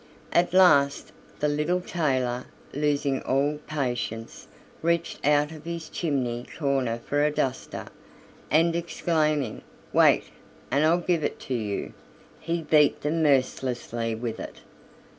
At 0.33 0.51
last 0.51 1.11
the 1.41 1.47
little 1.47 1.79
tailor, 1.79 2.45
losing 2.73 3.21
all 3.21 3.59
patience, 3.67 4.47
reached 4.81 5.23
out 5.23 5.51
of 5.51 5.63
his 5.65 5.89
chimney 5.89 6.47
corner 6.57 6.97
for 6.97 7.23
a 7.23 7.29
duster, 7.29 7.85
and 8.49 8.75
exclaiming: 8.75 9.61
"Wait, 9.93 10.23
and 10.71 10.83
I'll 10.83 10.97
give 11.01 11.23
it 11.23 11.39
to 11.41 11.53
you," 11.53 11.93
he 12.39 12.63
beat 12.63 13.01
them 13.01 13.21
mercilessly 13.21 14.15
with 14.15 14.39
it. 14.39 14.61